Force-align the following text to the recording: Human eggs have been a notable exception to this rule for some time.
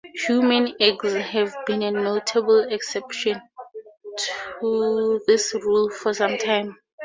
Human 0.25 0.73
eggs 0.79 1.13
have 1.13 1.55
been 1.67 1.83
a 1.83 1.91
notable 1.91 2.57
exception 2.73 3.39
to 4.59 5.21
this 5.27 5.53
rule 5.53 5.91
for 5.91 6.11
some 6.11 6.39
time. 6.39 6.79